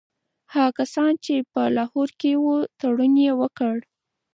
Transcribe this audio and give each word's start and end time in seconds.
هغه 0.53 0.71
کسان 0.79 1.11
چي 1.25 1.35
په 1.51 1.61
لاهور 1.77 2.09
کي 2.21 2.31
وو 2.43 2.55
تړون 2.79 3.13
یې 3.25 3.31
وکړ. 3.41 3.75